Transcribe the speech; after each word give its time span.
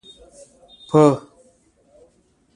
په 0.91 1.03